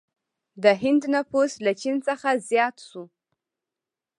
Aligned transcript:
د 0.63 0.65
هند 0.83 1.03
نفوس 1.15 1.51
له 1.65 1.71
چین 1.81 1.95
څخه 2.07 2.29
زیات 2.49 2.75
شو. 2.87 3.03